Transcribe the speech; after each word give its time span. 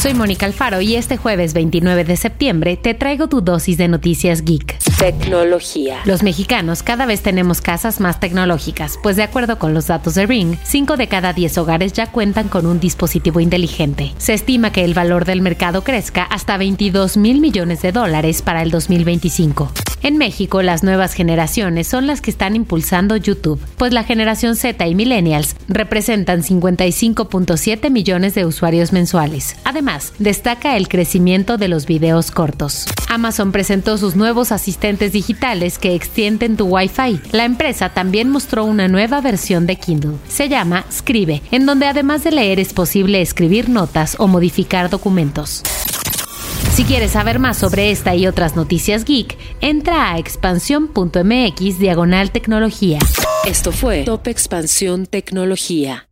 Soy 0.00 0.12
Mónica 0.12 0.44
Alfaro 0.44 0.82
y 0.82 0.94
este 0.94 1.16
jueves 1.16 1.54
29 1.54 2.04
de 2.04 2.16
septiembre 2.16 2.76
te 2.76 2.92
traigo 2.92 3.28
tu 3.28 3.40
dosis 3.40 3.78
de 3.78 3.88
noticias 3.88 4.42
geek. 4.44 4.78
Tecnología. 4.98 6.00
Los 6.04 6.22
mexicanos 6.22 6.82
cada 6.82 7.06
vez 7.06 7.22
tenemos 7.22 7.62
casas 7.62 7.98
más 7.98 8.20
tecnológicas, 8.20 8.98
pues 9.02 9.16
de 9.16 9.22
acuerdo 9.22 9.58
con 9.58 9.72
los 9.72 9.86
datos 9.86 10.14
de 10.14 10.26
Ring, 10.26 10.56
5 10.64 10.98
de 10.98 11.08
cada 11.08 11.32
10 11.32 11.58
hogares 11.58 11.94
ya 11.94 12.12
cuentan 12.12 12.48
con 12.48 12.66
un 12.66 12.78
dispositivo 12.78 13.40
inteligente. 13.40 14.12
Se 14.18 14.34
estima 14.34 14.70
que 14.70 14.84
el 14.84 14.92
valor 14.92 15.24
del 15.24 15.40
mercado 15.40 15.82
crezca 15.82 16.24
hasta 16.24 16.58
22 16.58 17.16
mil 17.16 17.40
millones 17.40 17.80
de 17.80 17.92
dólares 17.92 18.42
para 18.42 18.62
el 18.62 18.70
2025. 18.70 19.72
En 20.06 20.18
México, 20.18 20.62
las 20.62 20.84
nuevas 20.84 21.14
generaciones 21.14 21.88
son 21.88 22.06
las 22.06 22.20
que 22.20 22.30
están 22.30 22.54
impulsando 22.54 23.16
YouTube, 23.16 23.60
pues 23.76 23.92
la 23.92 24.04
generación 24.04 24.54
Z 24.54 24.86
y 24.86 24.94
millennials 24.94 25.56
representan 25.66 26.44
55.7 26.44 27.90
millones 27.90 28.36
de 28.36 28.46
usuarios 28.46 28.92
mensuales. 28.92 29.56
Además, 29.64 30.12
destaca 30.20 30.76
el 30.76 30.86
crecimiento 30.86 31.56
de 31.56 31.66
los 31.66 31.86
videos 31.86 32.30
cortos. 32.30 32.86
Amazon 33.08 33.50
presentó 33.50 33.98
sus 33.98 34.14
nuevos 34.14 34.52
asistentes 34.52 35.10
digitales 35.10 35.76
que 35.80 35.96
extienden 35.96 36.56
tu 36.56 36.66
Wi-Fi. 36.66 37.20
La 37.32 37.44
empresa 37.44 37.88
también 37.88 38.30
mostró 38.30 38.64
una 38.64 38.86
nueva 38.86 39.20
versión 39.20 39.66
de 39.66 39.74
Kindle. 39.74 40.18
Se 40.28 40.48
llama 40.48 40.84
Scribe, 40.88 41.42
en 41.50 41.66
donde 41.66 41.86
además 41.86 42.22
de 42.22 42.30
leer 42.30 42.60
es 42.60 42.74
posible 42.74 43.22
escribir 43.22 43.68
notas 43.68 44.14
o 44.20 44.28
modificar 44.28 44.88
documentos. 44.88 45.64
Si 46.76 46.84
quieres 46.84 47.12
saber 47.12 47.38
más 47.38 47.56
sobre 47.56 47.90
esta 47.90 48.14
y 48.14 48.26
otras 48.26 48.54
noticias 48.54 49.06
geek, 49.06 49.38
entra 49.62 50.12
a 50.12 50.18
expansión.mx 50.18 51.78
diagonal 51.78 52.30
tecnología. 52.30 52.98
Esto 53.46 53.72
fue 53.72 54.04
Top 54.04 54.26
Expansión 54.26 55.06
Tecnología. 55.06 56.10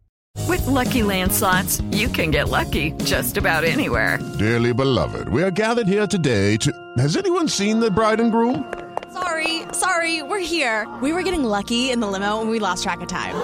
With 0.49 0.67
lucky 0.67 1.03
landslots, 1.03 1.83
you 1.91 2.09
can 2.09 2.31
get 2.31 2.49
lucky 2.49 2.95
just 3.05 3.37
about 3.37 3.63
anywhere. 3.63 4.19
Dearly 4.39 4.73
beloved, 4.73 5.29
we 5.29 5.43
are 5.43 5.51
gathered 5.51 5.87
here 5.87 6.07
today 6.07 6.57
to. 6.57 6.73
Has 6.97 7.15
anyone 7.15 7.47
seen 7.47 7.79
the 7.79 7.91
bride 7.91 8.19
and 8.19 8.33
groom? 8.33 8.65
Sorry, 9.13 9.65
sorry, 9.73 10.23
we're 10.23 10.39
here. 10.39 10.89
We 11.03 11.13
were 11.13 11.23
getting 11.23 11.45
lucky 11.45 11.91
in 11.91 12.01
the 12.01 12.07
limo 12.07 12.41
and 12.41 12.49
we 12.49 12.59
lost 12.59 12.85
track 12.85 13.03
of 13.03 13.09
time. 13.09 13.35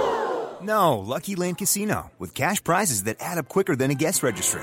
No, 0.63 0.99
Lucky 0.99 1.37
Land 1.37 1.59
Casino, 1.59 2.13
with 2.19 2.35
cash 2.35 2.65
prizes 2.65 3.03
that 3.05 3.19
add 3.21 3.37
up 3.37 3.51
quicker 3.51 3.77
than 3.77 3.91
a 3.91 3.95
guest 3.95 4.23
registry 4.23 4.63